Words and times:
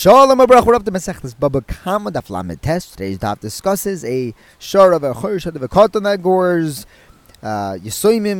Shalom 0.00 0.38
Abrach, 0.38 0.64
we're 0.64 0.74
up 0.74 0.86
to 0.86 0.90
Masechtas 0.90 1.38
Baba 1.38 1.60
Kama 1.60 2.10
Daf 2.10 2.30
Lamed 2.30 2.62
Tes. 2.62 2.86
Today's 2.86 3.18
daf 3.18 3.38
discusses 3.38 4.02
a 4.02 4.32
shor 4.58 4.92
of 4.92 5.04
a 5.04 5.12
chorish 5.12 5.44
of 5.44 5.62
a 5.62 5.68
cotton 5.68 6.04
that 6.04 6.22
gores, 6.22 6.86
uh, 7.42 7.76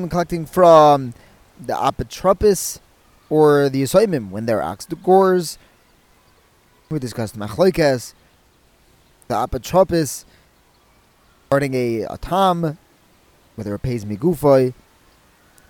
collecting 0.08 0.46
from 0.46 1.12
the 1.60 1.74
apotropis 1.74 2.80
or 3.28 3.68
the 3.68 3.82
Yisoimim 3.82 4.30
when 4.30 4.46
they're 4.46 4.62
asked 4.62 4.88
to 4.88 4.96
gores. 4.96 5.58
We 6.88 6.98
discussed 6.98 7.38
Machloikas, 7.38 8.15
the 9.29 9.35
apotropis, 9.35 10.24
regarding 11.51 11.74
a, 11.74 12.04
atam, 12.04 12.79
whether 13.56 13.74
it 13.74 13.83
pays 13.83 14.06
migufoy, 14.06 14.72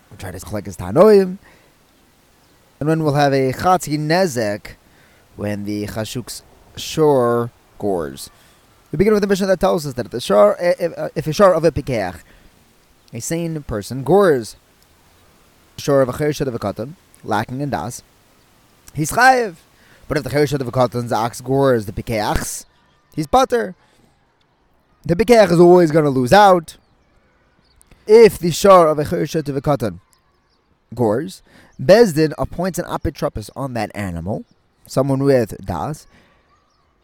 we 0.08 0.16
try 0.18 0.30
to 0.30 0.38
collect 0.38 0.66
his 0.66 0.76
tanoim, 0.76 1.38
and 2.78 2.88
then 2.88 3.02
we'll 3.02 3.14
have 3.14 3.32
a 3.32 3.52
chatzi 3.52 3.98
nezek 3.98 4.76
when 5.40 5.64
the 5.64 5.86
chashuk's 5.86 6.42
shore 6.76 7.50
gores. 7.78 8.28
We 8.92 8.98
begin 8.98 9.14
with 9.14 9.24
a 9.24 9.26
mission 9.26 9.48
that 9.48 9.58
tells 9.58 9.86
us 9.86 9.94
that 9.94 10.04
if, 10.04 10.12
the 10.12 10.20
shore, 10.20 10.54
eh, 10.60 10.74
if, 10.78 10.98
uh, 10.98 11.08
if 11.14 11.26
a 11.26 11.32
shore 11.32 11.54
of 11.54 11.64
a 11.64 11.72
pikeach, 11.72 12.20
a 13.14 13.20
sane 13.20 13.62
person, 13.62 14.04
gores 14.04 14.56
shore 15.78 16.02
of 16.02 16.10
a 16.10 16.12
chershet 16.12 16.46
of 16.46 16.54
a 16.54 16.58
katan, 16.58 16.92
lacking 17.24 17.62
in 17.62 17.70
das, 17.70 18.02
he's 18.92 19.12
chayiv. 19.12 19.54
But 20.08 20.18
if 20.18 20.24
the 20.24 20.28
chershet 20.28 20.60
of 20.60 20.68
a 20.68 20.72
cotton's 20.72 21.10
ox 21.10 21.40
gores 21.40 21.86
the 21.86 21.92
pikeachs, 21.92 22.66
he's 23.16 23.26
butter. 23.26 23.74
The 25.06 25.16
pikeach 25.16 25.50
is 25.52 25.58
always 25.58 25.90
going 25.90 26.04
to 26.04 26.10
lose 26.10 26.34
out. 26.34 26.76
If 28.06 28.38
the 28.38 28.50
shore 28.50 28.88
of 28.88 28.98
a 28.98 29.04
chershet 29.04 29.48
of 29.48 29.56
a 29.56 29.62
katan 29.62 30.00
gores, 30.94 31.40
Bezdin 31.80 32.34
appoints 32.36 32.78
an 32.78 32.84
apotropis 32.84 33.48
on 33.56 33.72
that 33.72 33.90
animal, 33.94 34.44
someone 34.90 35.22
with 35.22 35.56
das, 35.64 36.06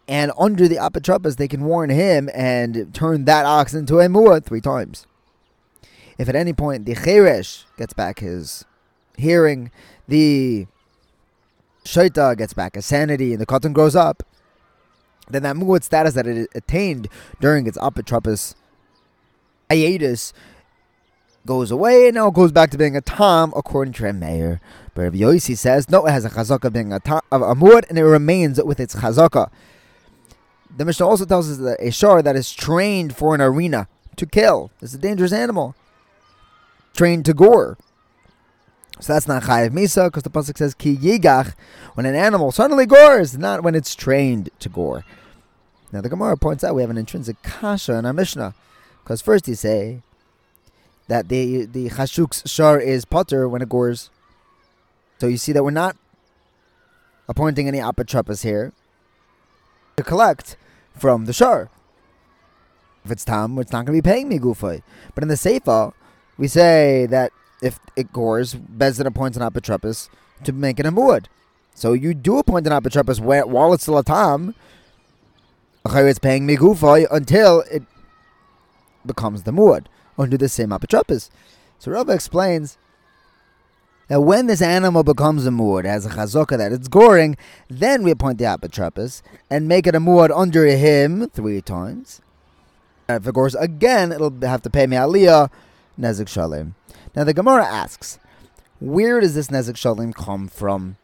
and 0.09 0.33
under 0.37 0.67
the 0.67 0.77
apotropos 0.77 1.37
they 1.37 1.47
can 1.47 1.65
warn 1.65 1.89
him 1.89 2.29
and 2.35 2.93
turn 2.93 3.25
that 3.27 3.47
ox 3.47 3.75
into 3.75 4.01
a 4.01 4.07
muad 4.07 4.45
three 4.45 4.61
times. 4.61 5.07
If 6.19 6.29
at 6.29 6.35
any 6.35 6.53
point 6.53 6.85
the 6.85 6.95
cheresh 6.95 7.65
gets 7.77 7.93
back 7.93 8.19
his 8.19 8.65
hearing, 9.17 9.71
the 10.09 10.67
shaita 11.85 12.37
gets 12.37 12.55
back 12.55 12.75
his 12.75 12.87
sanity, 12.87 13.33
and 13.33 13.41
the 13.41 13.47
cotton 13.47 13.73
grows 13.73 13.95
up, 13.95 14.25
then 15.29 15.45
that 15.45 15.55
muad 15.55 15.85
status 15.85 16.15
that 16.15 16.27
it 16.27 16.49
attained 16.55 17.09
during 17.41 17.67
its 17.67 17.79
apotropos 17.79 18.55
hiatus 19.71 20.33
goes 21.45 21.71
away 21.71 22.09
and 22.09 22.17
now 22.17 22.29
it 22.29 22.35
goes 22.35 22.51
back 22.51 22.71
to 22.71 22.79
being 22.79 22.97
a 22.97 23.01
tam 23.01 23.53
according 23.57 23.93
to 23.93 24.13
Meir. 24.13 24.61
But 24.97 25.03
Rabbi 25.03 25.19
Yossi 25.19 25.59
says 25.59 25.91
no, 25.91 26.07
it 26.07 26.11
has 26.11 26.25
a 26.25 26.31
chazaka 26.31 26.73
being 26.73 26.91
a 26.91 26.99
tam, 26.99 27.21
of 27.31 27.63
and 27.63 27.99
it 27.99 28.03
remains 28.03 28.61
with 28.63 28.81
its 28.81 28.95
chazaka. 28.95 29.51
The 30.75 30.87
Mishnah 30.87 31.07
also 31.07 31.27
tells 31.27 31.51
us 31.51 31.59
that 31.59 31.77
a 31.81 31.93
shar 31.93 32.23
that 32.23 32.35
is 32.35 32.51
trained 32.51 33.15
for 33.15 33.35
an 33.35 33.43
arena 33.43 33.89
to 34.17 34.25
kill 34.25 34.71
is 34.81 34.95
a 34.95 34.99
dangerous 34.99 35.35
animal, 35.35 35.75
trained 36.95 37.27
to 37.27 37.35
gore. 37.35 37.77
So 38.99 39.13
that's 39.13 39.29
not 39.29 39.43
chayiv 39.43 39.73
misa 39.73 40.07
because 40.07 40.23
the 40.23 40.31
pasuk 40.31 40.57
says 40.57 40.73
ki 40.73 40.97
yigach 40.97 41.53
when 41.93 42.07
an 42.07 42.15
animal 42.15 42.51
suddenly 42.51 42.87
gores, 42.87 43.37
not 43.37 43.63
when 43.63 43.75
it's 43.75 43.95
trained 43.95 44.49
to 44.61 44.71
gore. 44.71 45.05
Now 45.93 46.01
the 46.01 46.09
Gemara 46.09 46.39
points 46.39 46.65
out 46.65 46.75
we 46.75 46.81
have 46.81 46.91
an 46.91 46.97
intrinsic 46.97 47.43
kasha 47.43 47.99
in 47.99 48.07
our 48.07 48.15
Mishnah 48.15 48.55
because 49.05 49.21
first 49.21 49.47
you 49.47 49.57
say 49.57 50.01
that 51.09 51.29
the 51.29 51.67
the 51.67 51.91
chashuk's 51.91 52.51
shar 52.51 52.81
is 52.81 53.05
potter 53.05 53.47
when 53.47 53.61
it 53.61 53.69
gores. 53.69 54.09
So 55.19 55.27
you 55.29 55.37
see 55.37 55.53
that 55.53 55.65
we're 55.65 55.71
not 55.71 55.97
appointing 57.29 57.69
any 57.69 57.79
apotropos 57.79 58.43
here 58.43 58.73
to 59.97 60.03
collect 60.03 60.57
from 60.95 61.25
the 61.25 61.33
shar. 61.33 61.71
If 63.05 63.11
it's 63.11 63.25
tam, 63.25 63.59
it's 63.59 63.73
not 63.73 63.87
going 63.87 63.97
to 63.97 64.03
be 64.03 64.09
paying 64.09 64.29
me 64.29 64.39
gufay. 64.39 64.83
But 65.15 65.23
in 65.23 65.29
the 65.29 65.35
seifa, 65.37 65.93
we 66.37 66.49
say 66.49 67.07
that 67.07 67.33
if 67.63 67.79
it 67.97 68.13
gores, 68.13 68.55
Bezdin 68.55 69.07
appoints 69.07 69.37
an 69.39 69.43
apotropos 69.43 70.09
to 70.45 70.53
make 70.53 70.79
it 70.79 70.87
a 70.87 70.93
muad. 70.93 71.27
So 71.75 71.93
you 71.93 72.15
do 72.15 72.39
appoint 72.39 72.67
an 72.67 72.73
apotropos 72.73 73.21
while 73.47 73.73
it's 73.73 73.85
still 73.85 73.99
a 73.99 74.05
tam. 74.05 74.55
It's 75.87 76.19
paying 76.19 76.47
me 76.47 76.57
gufay 76.57 77.07
until 77.11 77.61
it 77.71 77.85
becomes 79.07 79.45
the 79.45 79.53
muad 79.53 79.87
under 80.19 80.37
the 80.37 80.49
same 80.49 80.71
apotropos. 80.71 81.31
So 81.79 81.93
Rava 81.93 82.13
explains 82.13 82.77
that 84.09 84.21
when 84.21 84.47
this 84.47 84.63
animal 84.63 85.03
becomes 85.03 85.47
a 85.47 85.51
muad, 85.51 85.85
has 85.85 86.07
a 86.07 86.11
chazaka 86.11 86.57
that 86.59 86.73
it's 86.73 86.89
goring, 86.89 87.37
then 87.69 88.03
we 88.03 88.11
appoint 88.11 88.39
the 88.39 88.45
apotropos 88.45 89.23
and 89.51 89.69
make 89.69 89.87
it 89.87 89.95
a 89.95 90.01
muad 90.01 90.31
under 90.37 90.67
him 90.67 91.29
three 91.31 91.61
times. 91.61 92.21
And 93.09 93.25
if 93.25 93.37
it 93.37 93.55
again, 93.59 94.13
it'll 94.13 94.35
have 94.43 94.63
to 94.63 94.71
pay 94.71 94.87
me 94.87 94.97
aliyah 94.97 95.51
nezik 95.99 96.27
shalim. 96.27 96.73
Now 97.15 97.25
the 97.25 97.35
Gemara 97.35 97.65
asks, 97.65 98.19
where 98.81 99.21
does 99.21 99.35
this 99.35 99.49
nezik 99.49 99.75
shalim 99.75 100.15
come 100.15 100.49
from? 100.49 100.97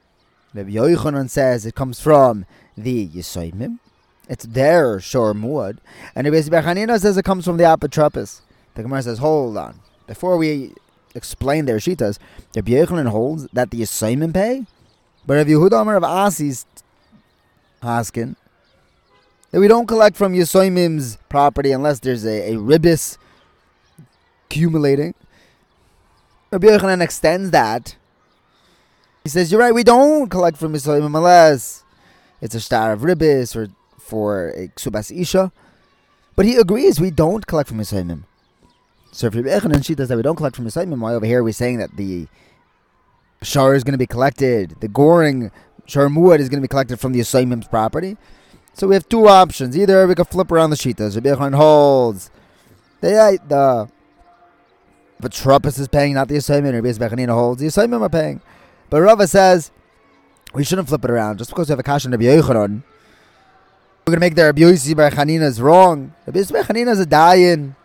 Rabbi 0.54 0.70
Yochanan 0.70 1.30
says 1.30 1.64
it 1.64 1.74
comes 1.74 2.00
from 2.00 2.44
the 2.76 3.08
Yisoimim. 3.08 3.78
It's 4.28 4.44
their 4.44 5.00
shor 5.00 5.32
muad. 5.32 5.78
And 6.14 6.26
Rabbi 6.26 6.36
Bechanina 6.48 7.00
says 7.00 7.16
it 7.16 7.24
comes 7.24 7.44
from 7.44 7.56
the 7.56 7.64
apotropos. 7.64 8.42
The 8.74 8.82
Gemara 8.82 9.02
says, 9.02 9.18
hold 9.18 9.56
on. 9.56 9.80
Before 10.06 10.36
we 10.36 10.72
explain 11.14 11.64
their 11.64 11.78
shitas, 11.78 12.18
Rabbi 12.54 12.72
Yochanan 12.72 13.08
holds 13.08 13.46
that 13.52 13.70
the 13.70 13.80
Yisayim 13.80 14.32
pay, 14.32 14.66
but 15.26 15.34
Rabbi 15.34 15.50
Yehuda 15.50 15.82
Amar 15.82 15.96
of 15.96 16.04
Asi's 16.04 16.66
Haskin, 17.82 18.36
that 19.50 19.60
we 19.60 19.68
don't 19.68 19.86
collect 19.86 20.16
from 20.16 20.32
Yisoimim's 20.32 21.18
property 21.28 21.72
unless 21.72 22.00
there's 22.00 22.24
a, 22.24 22.54
a 22.54 22.56
ribis 22.56 23.18
accumulating. 24.46 25.14
Rabbi 26.50 26.66
Yochanan 26.68 27.02
extends 27.02 27.50
that. 27.50 27.96
He 29.24 29.28
says, 29.28 29.52
you're 29.52 29.60
right, 29.60 29.74
we 29.74 29.84
don't 29.84 30.28
collect 30.28 30.56
from 30.56 30.72
Yisoimim 30.72 31.16
unless 31.16 31.84
it's 32.40 32.54
a 32.54 32.60
shtar 32.60 32.92
of 32.92 33.00
ribis 33.00 33.54
or 33.54 33.68
for 33.98 34.48
a 34.50 34.68
ksubas 34.68 35.16
isha. 35.16 35.52
But 36.34 36.46
he 36.46 36.56
agrees 36.56 36.98
we 36.98 37.10
don't 37.10 37.46
collect 37.46 37.68
from 37.68 37.78
Yisoimim. 37.78 38.24
So 39.12 39.28
and 39.28 39.84
she 39.84 39.94
does 39.94 40.08
that 40.08 40.16
we 40.16 40.22
don't 40.22 40.36
collect 40.36 40.56
from 40.56 40.64
the 40.64 40.70
Yisayim, 40.70 40.98
why 40.98 41.14
over 41.14 41.26
here 41.26 41.44
we're 41.44 41.52
saying 41.52 41.78
that 41.78 41.96
the 41.96 42.26
shar 43.42 43.74
is 43.74 43.84
going 43.84 43.92
to 43.92 43.98
be 43.98 44.06
collected, 44.06 44.76
the 44.80 44.88
goring 44.88 45.50
shar 45.84 46.08
muad 46.08 46.38
is 46.38 46.48
going 46.48 46.62
to 46.62 46.66
be 46.66 46.68
collected 46.68 46.98
from 46.98 47.12
the 47.12 47.20
Yisayim's 47.20 47.68
property? 47.68 48.16
So 48.72 48.88
we 48.88 48.94
have 48.94 49.06
two 49.06 49.28
options. 49.28 49.76
Either 49.76 50.06
we 50.06 50.14
can 50.14 50.24
flip 50.24 50.50
around 50.50 50.70
the 50.70 50.76
shitas. 50.76 51.14
Rabbi 51.14 51.28
Echon 51.28 51.54
holds 51.54 52.30
the 53.02 53.38
the 53.46 53.90
apotropos 55.20 55.78
is 55.78 55.88
paying, 55.88 56.14
not 56.14 56.28
the 56.28 56.36
Yisayim. 56.36 56.72
Rabbi 56.72 56.88
Bechanina 56.88 57.34
holds 57.34 57.60
the 57.60 57.68
Yisayim 57.68 58.00
are 58.00 58.08
paying. 58.08 58.40
But 58.88 59.02
Rava 59.02 59.26
says 59.26 59.70
we 60.54 60.64
shouldn't 60.64 60.88
flip 60.88 61.04
it 61.04 61.10
around 61.10 61.36
just 61.36 61.50
because 61.50 61.68
we 61.68 61.72
have 61.72 61.78
a 61.78 61.82
kash 61.82 62.06
on 62.06 62.12
Rabbi 62.12 62.24
Yochanan. 62.24 62.82
We're 64.06 64.12
going 64.12 64.16
to 64.16 64.20
make 64.20 64.36
the 64.36 64.44
Rabbi 64.44 64.62
Yossi 64.62 64.94
Bechanina's 64.94 65.60
wrong. 65.60 66.14
Rabbi 66.26 66.40
Bechanina 66.40 66.92
is 66.92 67.00
a 67.00 67.06
dayan 67.06 67.76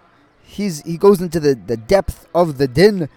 he's 0.58 0.82
he 0.82 0.98
goes 0.98 1.22
into 1.22 1.40
the, 1.40 1.54
the 1.56 1.78
depth 1.78 2.28
of 2.34 2.58
the 2.58 2.68
din, 2.68 3.08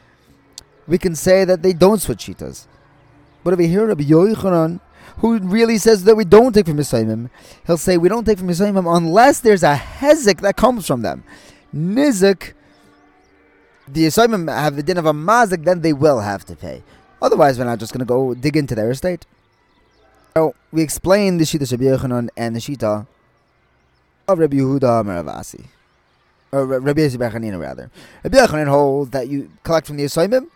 we 0.87 0.99
can 0.99 1.17
say 1.17 1.45
that 1.45 1.63
they 1.63 1.73
don't 1.73 2.01
switch 2.01 2.27
shitas. 2.27 2.67
But 3.43 3.55
if 3.55 3.59
we 3.59 3.69
hear 3.69 3.87
Rabbi 3.87 4.05
Yochanan, 4.05 4.81
who 5.19 5.39
really 5.39 5.79
says 5.79 6.05
that 6.05 6.15
we 6.15 6.25
don't 6.25 6.53
take 6.53 6.67
from 6.67 6.77
Yisayimim, 6.77 7.31
he'll 7.67 7.79
say 7.79 7.97
we 7.97 8.09
don't 8.09 8.25
take 8.25 8.39
from 8.39 8.49
Yisayimim 8.49 8.95
unless 8.97 9.41
there's 9.41 9.63
a 9.63 9.75
hezek 9.75 10.41
that 10.43 10.57
comes 10.57 10.87
from 10.87 11.03
them. 11.03 11.25
Nizik, 11.75 12.53
the 13.89 14.05
Yisayimim 14.05 14.55
have 14.55 14.77
the 14.77 14.83
din 14.83 14.99
of 14.99 15.07
a 15.07 15.13
mazik, 15.13 15.65
then 15.65 15.81
they 15.81 15.95
will 15.95 16.21
have 16.21 16.45
to 16.45 16.55
pay. 16.55 16.83
Otherwise, 17.23 17.59
we're 17.59 17.65
not 17.65 17.79
just 17.79 17.93
going 17.93 18.01
to 18.01 18.05
go 18.07 18.35
dig 18.35 18.57
into 18.57 18.75
their 18.75 18.91
estate. 18.91 19.27
So, 20.37 20.55
we 20.71 20.83
explain 20.83 21.39
the 21.39 21.45
Shita 21.45 21.71
Rabbi 21.71 21.85
Yochanan 21.85 22.29
and 22.37 22.55
the 22.57 22.61
Shita 22.61 23.07
of 24.29 24.39
Rabbi 24.39 24.57
Yehuda 24.57 25.05
Meravasi 25.05 25.67
or 26.53 26.67
Rabbi 26.67 27.01
Yossi 27.01 27.61
rather. 27.61 27.91
Rabbi 28.25 28.39
Yochanan 28.39 28.69
holds 28.69 29.11
that 29.11 29.29
you 29.29 29.51
collect 29.63 29.87
from 29.87 29.97
the 29.97 30.05
Yisayimim 30.05 30.49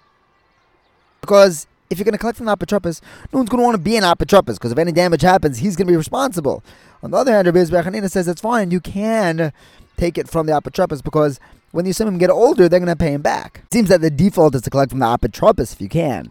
because 1.20 1.66
if 1.90 1.98
you're 1.98 2.04
going 2.04 2.12
to 2.12 2.18
collect 2.18 2.38
from 2.38 2.46
the 2.46 2.56
apotropos, 2.56 3.00
no 3.32 3.38
one's 3.38 3.48
going 3.48 3.60
to 3.60 3.64
want 3.64 3.74
to 3.76 3.82
be 3.82 3.96
an 3.96 4.02
apotropos 4.02 4.54
because 4.54 4.72
if 4.72 4.78
any 4.78 4.92
damage 4.92 5.22
happens, 5.22 5.58
he's 5.58 5.76
going 5.76 5.86
to 5.86 5.92
be 5.92 5.96
responsible. 5.96 6.62
On 7.02 7.10
the 7.10 7.16
other 7.16 7.32
hand, 7.32 7.46
Rabbi 7.46 7.58
Yossi 7.58 8.10
says 8.10 8.28
it's 8.28 8.40
fine. 8.40 8.70
You 8.70 8.80
can 8.80 9.52
take 9.96 10.18
it 10.18 10.28
from 10.28 10.46
the 10.46 10.52
apotropos 10.52 11.02
because 11.02 11.38
when 11.70 11.84
the 11.84 11.90
Yisayimim 11.92 12.18
get 12.18 12.30
older, 12.30 12.68
they're 12.68 12.80
going 12.80 12.88
to 12.88 12.96
pay 12.96 13.12
him 13.12 13.22
back. 13.22 13.62
It 13.66 13.72
seems 13.72 13.88
that 13.88 14.00
the 14.00 14.10
default 14.10 14.54
is 14.54 14.62
to 14.62 14.70
collect 14.70 14.90
from 14.90 15.00
the 15.00 15.06
apotropos 15.06 15.72
if 15.72 15.80
you 15.80 15.88
can. 15.88 16.30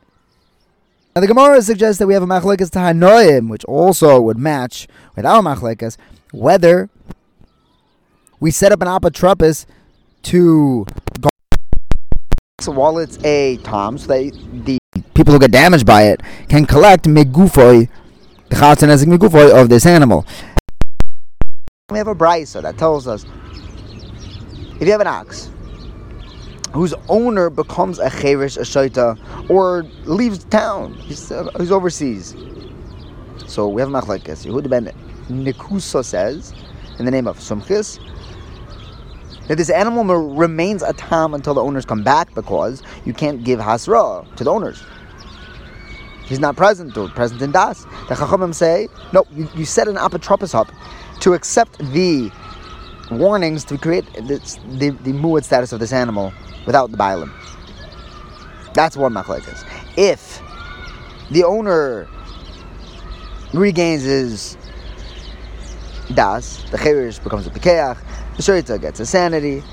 Now 1.16 1.22
the 1.22 1.28
Gemara 1.28 1.62
suggests 1.62 2.00
that 2.00 2.08
we 2.08 2.16
have 2.16 2.24
a 2.24 2.28
machlekas 2.28 2.72
tanoim, 2.72 3.48
which 3.48 3.64
also 3.66 4.20
would 4.20 4.38
match 4.38 4.88
with 5.16 5.28
our 5.28 5.44
machlekas, 5.44 5.96
whether 6.32 6.90
we 8.44 8.52
set 8.52 8.74
up 8.74 8.82
an 8.82 8.90
apotropos 8.90 9.66
to 10.22 10.86
while 12.66 12.98
it's 12.98 13.18
a 13.24 13.56
tom, 13.64 13.98
so 13.98 14.08
that 14.08 14.66
the 14.66 14.78
people 15.14 15.32
who 15.32 15.40
get 15.40 15.52
damaged 15.52 15.86
by 15.86 16.04
it 16.04 16.20
can 16.50 16.66
collect 16.66 17.06
megufoy 17.06 17.88
chatzin 18.50 18.90
nezek 18.90 19.08
migufoy 19.08 19.50
of 19.50 19.70
this 19.70 19.86
animal. 19.86 20.26
We 21.90 21.98
have 21.98 22.10
a 22.10 22.16
brisa 22.16 22.62
that 22.62 22.78
tells 22.78 23.08
us 23.08 23.26
if 24.76 24.82
you 24.82 24.92
have 24.92 25.00
an 25.00 25.08
ox 25.08 25.50
whose 26.74 26.94
owner 27.08 27.50
becomes 27.50 27.98
a 28.00 28.10
cherish, 28.10 28.58
a 28.58 28.62
shaita, 28.62 29.50
or 29.50 29.84
leaves 30.04 30.44
town, 30.46 30.96
he's, 30.96 31.32
uh, 31.32 31.50
he's 31.60 31.72
overseas. 31.72 32.36
So 33.48 33.70
we 33.70 33.82
have 33.82 33.90
machlekes. 33.90 34.46
Yehud 34.46 34.70
ben 34.70 34.92
Nikusa 35.30 36.04
says, 36.04 36.54
in 37.00 37.06
the 37.06 37.12
name 37.12 37.28
of 37.28 37.38
Sumchis, 37.38 38.00
that 39.48 39.58
this 39.58 39.70
animal 39.70 40.04
remains 40.36 40.82
a 40.82 40.94
tam 40.94 41.34
until 41.34 41.54
the 41.54 41.62
owners 41.62 41.86
come 41.86 42.04
back 42.04 42.34
because 42.34 42.82
you 43.06 43.14
can't 43.14 43.44
give 43.44 43.60
hasra 43.60 44.36
to 44.36 44.44
the 44.44 44.52
owners. 44.52 44.84
He's 46.26 46.40
not 46.40 46.56
present 46.56 46.98
or 46.98 47.10
present 47.10 47.42
in 47.42 47.52
das. 47.52 47.84
The 48.08 48.16
Chachamim 48.16 48.54
say, 48.54 48.88
no, 49.12 49.26
you, 49.34 49.50
you 49.56 49.66
set 49.66 49.88
an 49.88 49.96
apotropos 49.96 50.56
up 50.56 50.72
to 51.20 51.34
accept 51.34 51.78
the 51.94 52.32
warnings 53.12 53.66
to 53.66 53.78
create 53.78 54.06
this, 54.28 54.56
the, 54.78 54.92
the 54.92 55.12
muad 55.12 55.44
status 55.44 55.74
of 55.74 55.80
this 55.80 55.92
animal 55.92 56.34
without 56.66 56.92
the 56.92 56.98
bailim. 56.98 57.32
That's 58.74 58.98
one 58.98 59.14
machlekes. 59.14 59.66
If 59.98 60.42
the 61.30 61.44
owner 61.44 62.08
regains 63.54 64.04
his 64.04 64.58
das, 66.16 66.64
the 66.72 66.78
cherish 66.78 67.20
becomes 67.20 67.46
a 67.46 67.50
pikeach, 67.50 67.98
the 68.36 68.42
shorita 68.42 68.80
gets 68.80 69.00
a 69.00 69.06
sanity, 69.06 69.64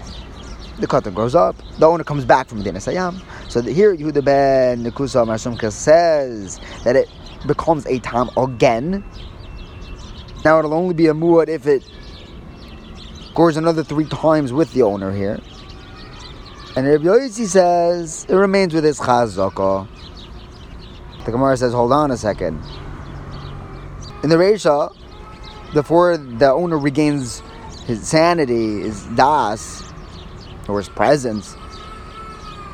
the 0.79 0.87
cotton 0.87 1.15
grows 1.15 1.35
up, 1.35 1.57
the 1.79 1.87
owner 1.87 2.05
comes 2.05 2.25
back 2.25 2.49
from 2.49 2.63
Medinas 2.63 2.91
Hayam. 2.91 3.21
So 3.51 3.63
here 3.63 3.97
Yehuda 3.97 4.25
ben 4.25 4.85
Nekusa 4.85 5.27
Marsumka 5.27 5.73
says 5.73 6.61
that 6.85 6.97
it 6.97 7.09
becomes 7.47 7.87
a 7.87 7.99
tam 8.01 8.31
again. 8.37 9.05
Now 10.45 10.59
it'll 10.59 10.75
only 10.75 10.95
be 10.95 11.07
a 11.09 11.13
muad 11.13 11.49
if 11.49 11.67
it 11.67 11.83
scores 13.31 13.57
another 13.57 13.85
three 13.85 14.07
times 14.07 14.53
with 14.53 14.73
the 14.73 14.83
owner 14.83 15.13
here. 15.13 15.41
And 16.77 16.87
Rabbi 16.87 17.05
Yossi 17.05 17.47
says 17.47 18.27
it 18.29 18.35
remains 18.35 18.73
with 18.73 18.85
his 18.85 18.99
chazaka. 18.99 19.89
The 21.25 21.33
Gemara 21.33 21.57
says, 21.57 21.73
hold 21.73 21.93
on 21.93 22.11
a 22.11 22.17
second. 22.17 22.63
In 24.23 24.31
the 24.31 24.37
Reisha, 24.37 24.95
before 25.75 26.17
the 26.17 26.51
owner 26.51 26.79
regains 26.79 27.43
his 27.87 28.07
sanity, 28.07 28.81
his 28.83 29.07
das, 29.15 29.93
or 30.69 30.79
his 30.79 30.89
presence, 30.89 31.57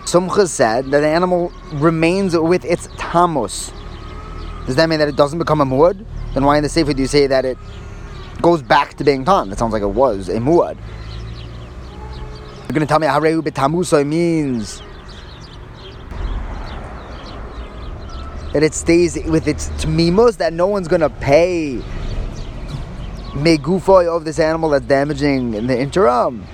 Sumcha 0.04 0.46
said 0.48 0.86
that 0.86 1.00
the 1.00 1.08
animal 1.08 1.52
remains 1.74 2.36
with 2.36 2.64
its 2.64 2.86
tamus. 2.98 3.72
Does 4.66 4.76
that 4.76 4.88
mean 4.88 4.98
that 4.98 5.08
it 5.08 5.16
doesn't 5.16 5.38
become 5.38 5.60
a 5.60 5.66
muad? 5.66 6.04
Then 6.34 6.44
why 6.44 6.56
in 6.56 6.62
the 6.62 6.68
seifa 6.68 6.94
do 6.94 7.02
you 7.02 7.08
say 7.08 7.26
that 7.26 7.44
it 7.44 7.58
goes 8.40 8.62
back 8.62 8.94
to 8.94 9.04
being 9.04 9.24
tam? 9.24 9.50
That 9.50 9.58
sounds 9.58 9.72
like 9.72 9.82
it 9.82 9.88
was 9.88 10.28
a 10.28 10.36
muad. 10.36 10.76
You're 12.62 12.74
going 12.74 12.80
to 12.80 12.86
tell 12.86 12.98
me 12.98 13.06
Hareu 13.06 13.42
betamusa 13.42 14.06
means 14.06 14.82
that 18.52 18.62
it 18.62 18.74
stays 18.74 19.18
with 19.26 19.48
its 19.48 19.68
tmimos, 19.70 20.36
that 20.38 20.52
no 20.52 20.66
one's 20.66 20.88
going 20.88 21.00
to 21.00 21.10
pay 21.10 21.82
megufoy 23.36 24.06
of 24.08 24.24
this 24.24 24.38
animal 24.38 24.70
that's 24.70 24.86
damaging 24.86 25.54
in 25.54 25.66
the 25.66 25.78
interim. 25.78 26.44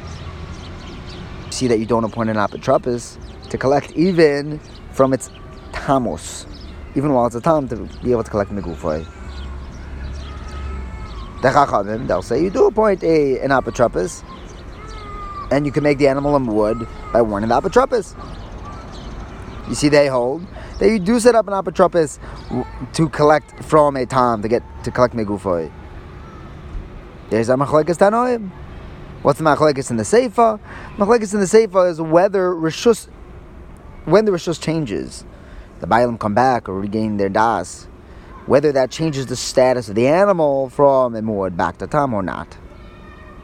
See 1.51 1.69
that 1.69 1.79
you 1.79 1.87
don't 1.87 2.03
appoint 2.03 2.29
an 2.29 2.37
apotropos 2.37 3.19
to 3.51 3.59
collect 3.59 3.93
even 3.93 4.59
from 4.91 5.13
its 5.13 5.31
tamos, 5.73 6.47
even 6.97 7.13
while 7.13 7.27
it's 7.27 7.37
a 7.37 7.41
tam, 7.41 7.69
to 7.69 7.77
be 8.03 8.11
able 8.11 8.25
to 8.25 8.31
collect 8.31 8.51
megufoy. 8.51 9.07
The 11.43 11.49
chachamim, 11.49 12.09
they'll 12.09 12.23
say 12.23 12.43
you 12.43 12.51
do 12.51 12.67
appoint 12.67 13.05
a 13.05 13.39
an 13.41 13.51
apotropos, 13.51 14.25
and 15.53 15.65
you 15.65 15.73
can 15.73 15.85
make 15.85 15.99
the 15.99 16.09
animal 16.09 16.35
a 16.35 16.41
wood 16.41 16.87
by 17.13 17.23
warning 17.23 17.49
the 17.49 17.61
apotropos. 17.61 18.17
You 19.69 19.77
see, 19.77 19.89
they 19.89 20.09
hold 20.09 20.45
that 20.81 20.89
you 20.89 20.99
do 20.99 21.21
set 21.21 21.37
up 21.37 21.47
an 21.47 21.53
apotropos 21.53 22.19
to 22.93 23.09
collect 23.11 23.63
from 23.63 23.97
a 23.97 24.05
tam 24.05 24.43
to 24.43 24.49
get 24.49 24.63
to 24.83 24.91
collect 24.91 25.15
megufoy. 25.15 25.71
There's 27.33 27.49
a 27.49 27.55
machlekes 27.55 27.97
tanoim. 27.97 28.51
What's 29.23 29.39
the 29.39 29.45
machlekes 29.47 29.91
in 29.91 29.97
the 29.97 30.03
seifa? 30.03 30.61
Machlekes 30.99 31.33
in 31.33 31.41
the 31.41 31.47
seifa 31.47 31.91
is 31.91 31.99
whether 31.99 32.51
rishus, 32.51 33.09
when 34.05 34.27
the 34.27 34.33
rishus 34.33 34.61
changes, 34.61 35.25
the 35.81 35.87
bailam 35.87 36.21
come 36.21 36.35
back 36.35 36.69
or 36.69 36.79
regain 36.79 37.17
their 37.17 37.31
das, 37.31 37.89
whether 38.45 38.71
that 38.73 38.91
changes 38.91 39.29
the 39.29 39.37
status 39.37 39.89
of 39.89 39.95
the 39.95 40.07
animal 40.07 40.69
from 40.69 41.17
a 41.17 41.23
muad 41.23 41.57
back 41.57 41.79
to 41.79 41.87
tam 41.87 42.13
or 42.13 42.23
not. 42.23 42.55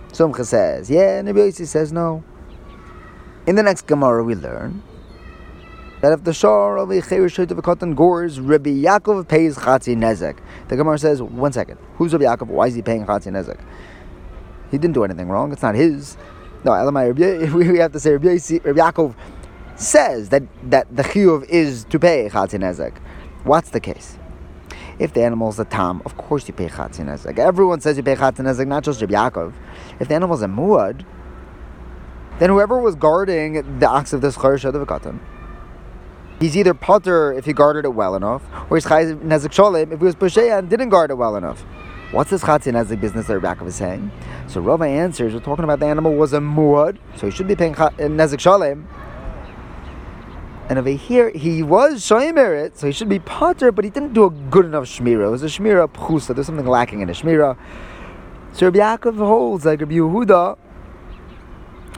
Sumcha 0.08 0.44
says, 0.44 0.90
yeah, 0.90 1.22
Yossi 1.22 1.66
says 1.66 1.90
no. 1.90 2.22
In 3.46 3.56
the 3.56 3.62
next 3.62 3.86
Gemara 3.86 4.22
we 4.22 4.34
learn 4.34 4.82
that 6.00 6.12
if 6.12 6.24
the 6.24 6.32
shor 6.32 6.76
of 6.76 6.90
a 6.90 7.00
cherish 7.02 7.38
of 7.38 7.50
a 7.50 7.62
cotton 7.62 7.94
gores, 7.94 8.38
Rabbi 8.38 8.70
Yaakov 8.70 9.26
pays 9.28 9.56
chatzi 9.56 9.96
nezek. 9.96 10.38
The 10.68 10.76
Gemara 10.76 10.98
says, 10.98 11.20
one 11.20 11.52
second, 11.52 11.78
who's 11.96 12.12
Rabbi 12.12 12.24
Yaakov? 12.24 12.46
Why 12.46 12.68
is 12.68 12.74
he 12.74 12.82
paying 12.82 13.04
chatzi 13.04 13.32
nezek? 13.32 13.60
He 14.70 14.78
didn't 14.78 14.94
do 14.94 15.04
anything 15.04 15.28
wrong. 15.28 15.52
It's 15.52 15.62
not 15.62 15.74
his. 15.74 16.16
No, 16.64 16.72
Elamai, 16.72 17.52
we 17.72 17.78
have 17.78 17.92
to 17.92 18.00
say 18.00 18.12
Rabbi, 18.12 18.36
Yaakov 18.36 19.14
says 19.76 20.28
that, 20.28 20.42
that 20.70 20.94
the 20.94 21.02
chiyuv 21.02 21.48
is 21.48 21.84
to 21.84 21.98
pay 21.98 22.28
chatzi 22.28 22.58
nezek. 22.60 22.96
What's 23.44 23.70
the 23.70 23.80
case? 23.80 24.18
If 24.98 25.14
the 25.14 25.22
animal's 25.22 25.60
a 25.60 25.64
tam, 25.64 26.02
of 26.04 26.16
course 26.16 26.46
you 26.46 26.54
pay 26.54 26.68
chatzi 26.68 27.04
nezek. 27.04 27.38
Everyone 27.38 27.80
says 27.80 27.96
you 27.96 28.02
pay 28.04 28.14
chatzi 28.14 28.40
nezek, 28.40 28.68
not 28.68 28.84
just 28.84 29.00
Rabbi 29.00 29.14
Yaakov. 29.14 29.52
If 29.98 30.08
the 30.08 30.14
animal's 30.14 30.42
a 30.42 30.46
muad, 30.46 31.04
then 32.38 32.50
whoever 32.50 32.78
was 32.78 32.94
guarding 32.94 33.80
the 33.80 33.88
ox 33.88 34.12
of 34.12 34.20
this 34.20 34.36
charish 34.36 34.64
of 34.64 34.86
cotton, 34.86 35.20
He's 36.40 36.56
either 36.56 36.74
potter 36.74 37.32
if 37.32 37.44
he 37.44 37.52
guarded 37.52 37.84
it 37.84 37.94
well 37.94 38.14
enough, 38.14 38.42
or 38.70 38.76
he's 38.76 38.86
chayz 38.86 39.18
nezik 39.22 39.52
sholim 39.52 39.92
if 39.92 39.98
he 39.98 40.04
was 40.04 40.14
pusheya 40.14 40.58
and 40.58 40.70
didn't 40.70 40.90
guard 40.90 41.10
it 41.10 41.14
well 41.14 41.36
enough. 41.36 41.64
What's 42.12 42.30
this 42.30 42.42
chatzin 42.42 42.74
nezik 42.74 43.00
business 43.00 43.26
that 43.26 43.38
Reb 43.38 43.58
Yaakov 43.58 43.64
was 43.64 43.74
saying? 43.74 44.10
So 44.46 44.60
Rava 44.60 44.84
answers, 44.84 45.34
we're 45.34 45.40
talking 45.40 45.64
about 45.64 45.80
the 45.80 45.86
animal 45.86 46.14
was 46.14 46.32
a 46.32 46.38
muad, 46.38 46.98
so 47.16 47.26
he 47.26 47.32
should 47.32 47.48
be 47.48 47.56
paying 47.56 47.74
nezik 47.74 48.38
sholim. 48.38 48.86
And 50.68 50.78
over 50.78 50.90
here, 50.90 51.30
he 51.30 51.62
was 51.62 52.02
shomer 52.02 52.76
so 52.76 52.86
he 52.86 52.92
should 52.92 53.08
be 53.08 53.18
potter, 53.18 53.72
but 53.72 53.84
he 53.84 53.90
didn't 53.90 54.12
do 54.12 54.24
a 54.24 54.30
good 54.30 54.66
enough 54.66 54.84
shmira. 54.84 55.26
It 55.26 55.30
was 55.30 55.42
a 55.42 55.46
shmira 55.46 55.88
pchusa. 55.88 56.34
There's 56.34 56.46
something 56.46 56.66
lacking 56.66 57.00
in 57.00 57.08
a 57.08 57.14
shmira. 57.14 57.56
So 58.52 58.66
Rabbi 58.66 58.78
Yaakov 58.78 59.16
holds 59.16 59.64
like 59.64 59.80
Rabbi 59.80 59.94
Yehuda 59.94 60.58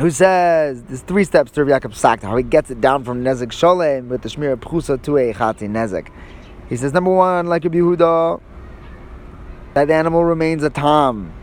who 0.00 0.10
says 0.10 0.82
there's 0.84 1.02
three 1.02 1.24
steps 1.24 1.50
to 1.52 1.62
Rabbi 1.62 1.78
Yaakov 1.78 1.94
Sakta, 1.94 2.26
how 2.26 2.36
he 2.36 2.42
gets 2.42 2.70
it 2.70 2.80
down 2.80 3.04
from 3.04 3.22
Nezek 3.22 3.48
Sholem 3.48 4.08
with 4.08 4.22
the 4.22 4.30
Shmir 4.30 4.56
Pchusa 4.56 5.00
to 5.02 5.18
a 5.18 5.34
Chatzi 5.34 5.68
Nezek. 5.68 6.08
He 6.70 6.76
says, 6.76 6.94
number 6.94 7.12
one, 7.12 7.48
like 7.48 7.64
Rabbi 7.64 7.76
Yehuda, 7.76 8.40
that 9.74 9.90
animal 9.90 10.24
remains 10.24 10.62
a 10.62 10.70
Tam. 10.70 11.34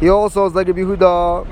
He 0.00 0.10
also 0.10 0.44
is 0.44 0.54
like 0.54 0.66
Rabbi 0.66 0.80
Yehuda, 0.80 1.46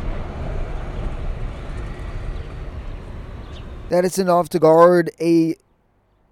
that 3.89 4.05
it's 4.05 4.19
enough 4.19 4.51
to 4.51 4.59
guard 4.59 5.11
a 5.19 5.57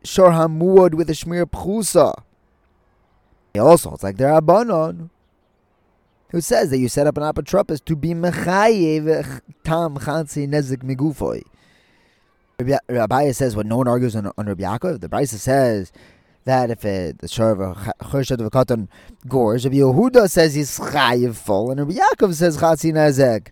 Shor 0.04 0.32
Hamuad 0.32 0.92
with 0.92 1.08
a 1.08 1.14
Shmir 1.14 1.46
Pchusa. 1.46 2.12
He 3.54 3.58
also, 3.58 3.94
it's 3.94 4.02
like 4.02 4.18
their 4.18 4.38
Abanon 4.38 5.08
who 6.30 6.40
says 6.40 6.70
that 6.70 6.78
you 6.78 6.88
set 6.88 7.06
up 7.06 7.16
an 7.16 7.22
apotropos 7.22 7.84
to 7.84 7.96
be 7.96 8.10
mechayev 8.10 9.40
tam 9.64 9.96
chatzi 9.96 10.48
nezik 10.48 10.78
migufoy. 10.78 11.42
Rabbi 12.88 13.30
says 13.32 13.56
what 13.56 13.66
no 13.66 13.78
one 13.78 13.88
argues 13.88 14.14
on, 14.14 14.30
on 14.36 14.46
Rabbi 14.46 14.62
Yaakov. 14.62 15.00
The 15.00 15.08
Brisa 15.08 15.36
says 15.36 15.92
that 16.44 16.70
if 16.70 16.84
it, 16.84 17.18
the 17.18 17.28
shor 17.28 17.52
of 17.52 17.60
a 17.60 17.74
choshet 18.04 18.44
of 18.44 18.50
cotton 18.50 18.88
gores, 19.26 19.64
Rabbi 19.64 19.78
Yehuda 19.78 20.30
says 20.30 20.54
he's 20.54 20.78
chayiv 20.78 21.36
full, 21.36 21.70
and 21.70 21.80
Rabbi 21.80 21.94
Yaakov 21.94 22.34
says 22.34 22.58
chatzi 22.58 22.92
nezek. 22.92 23.48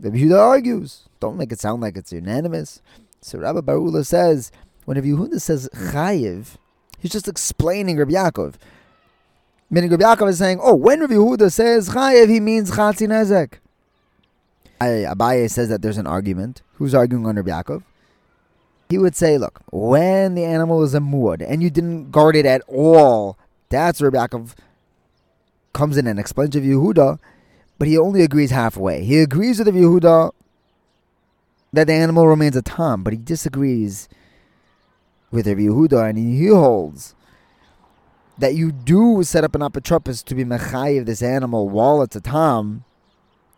Rabbi 0.00 0.18
Yehuda 0.18 0.38
argues. 0.38 1.08
Don't 1.18 1.38
make 1.38 1.50
it 1.50 1.60
sound 1.60 1.80
like 1.80 1.96
it's 1.96 2.12
unanimous. 2.12 2.82
So 3.22 3.38
Rabbi 3.38 3.60
Barula 3.60 4.04
says 4.04 4.52
when 4.84 4.96
Rabbi 4.96 5.08
Yehuda 5.08 5.40
says 5.40 5.68
chayiv, 5.74 6.56
he's 6.98 7.12
just 7.12 7.28
explaining 7.28 7.96
Rabbi 7.96 8.12
Yaakov. 8.12 8.54
Meaning 9.68 9.90
Rabbi 9.90 10.04
Yaakov 10.04 10.28
is 10.30 10.38
saying, 10.38 10.60
oh, 10.62 10.74
when 10.76 11.00
Rabbi 11.00 11.14
Yehuda 11.14 11.50
says 11.50 11.90
chayev, 11.90 12.28
he 12.28 12.38
means 12.38 12.70
chatzi 12.70 13.08
nezek. 13.08 13.58
Abaye 14.80 15.50
says 15.50 15.68
that 15.70 15.82
there's 15.82 15.98
an 15.98 16.06
argument. 16.06 16.62
Who's 16.74 16.94
arguing 16.94 17.26
on 17.26 17.36
Rabbi 17.36 17.50
Yaakov? 17.50 17.82
He 18.88 18.98
would 18.98 19.16
say, 19.16 19.38
look, 19.38 19.60
when 19.72 20.36
the 20.36 20.44
animal 20.44 20.84
is 20.84 20.94
a 20.94 21.00
muad 21.00 21.44
and 21.46 21.62
you 21.62 21.70
didn't 21.70 22.12
guard 22.12 22.36
it 22.36 22.46
at 22.46 22.62
all, 22.68 23.36
that's 23.68 24.00
Rabbi 24.00 24.16
Yaakov 24.16 24.54
comes 25.72 25.96
in 25.96 26.06
and 26.06 26.20
explains 26.20 26.50
to 26.50 26.60
Yehuda, 26.60 27.18
but 27.78 27.88
he 27.88 27.98
only 27.98 28.22
agrees 28.22 28.52
halfway. 28.52 29.04
He 29.04 29.18
agrees 29.18 29.58
with 29.58 29.66
the 29.66 29.80
Yehuda 29.80 30.30
that 31.72 31.88
the 31.88 31.92
animal 31.92 32.28
remains 32.28 32.54
a 32.54 32.62
tam, 32.62 33.02
but 33.02 33.12
he 33.12 33.18
disagrees 33.18 34.08
with 35.32 35.48
Rabbi 35.48 35.62
Yehuda 35.62 36.08
and 36.08 36.18
he 36.18 36.46
holds 36.46 37.16
that 38.38 38.54
you 38.54 38.72
do 38.72 39.22
set 39.22 39.44
up 39.44 39.54
an 39.54 39.62
apotropos 39.62 40.24
to 40.24 40.34
be 40.34 40.44
mechayiv 40.44 41.06
this 41.06 41.22
animal 41.22 41.68
while 41.68 42.02
it's 42.02 42.16
a 42.16 42.20
tam 42.20 42.84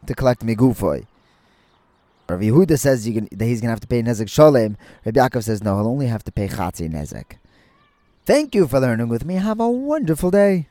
to 0.06 0.14
collect 0.14 0.44
migufoy. 0.44 1.06
Rav 2.28 2.40
Yehuda 2.40 2.78
says 2.78 3.04
can, 3.04 3.28
that 3.32 3.46
he's 3.46 3.60
going 3.60 3.68
to 3.68 3.72
have 3.72 3.80
to 3.80 3.86
pay 3.86 4.02
nezek 4.02 4.28
shalem. 4.28 4.76
Rabbi 5.04 5.18
Yaakov 5.18 5.44
says 5.44 5.62
no, 5.62 5.76
he'll 5.76 5.88
only 5.88 6.06
have 6.06 6.22
to 6.24 6.32
pay 6.32 6.46
chatzi 6.46 6.88
nezek. 6.90 7.38
Thank 8.26 8.54
you 8.54 8.68
for 8.68 8.78
learning 8.78 9.08
with 9.08 9.24
me. 9.24 9.36
Have 9.36 9.60
a 9.60 9.70
wonderful 9.70 10.30
day. 10.30 10.68